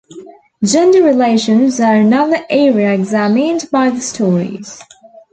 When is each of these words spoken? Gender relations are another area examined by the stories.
Gender 0.63 1.03
relations 1.03 1.79
are 1.79 1.93
another 1.93 2.43
area 2.49 2.91
examined 2.91 3.69
by 3.71 3.91
the 3.91 4.01
stories. 4.01 4.81